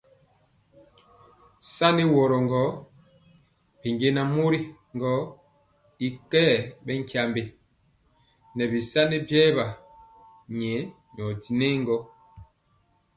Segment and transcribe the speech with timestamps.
[1.73, 2.61] Sani woro gɔ
[3.81, 4.59] binjɛnaŋ mori
[5.01, 5.11] gɔ
[6.07, 6.53] y kɛɛ
[6.85, 7.41] bɛ tyiambe
[8.55, 9.65] nɛ bisani biewa
[11.17, 11.97] nyɛ dinɛ gɔ.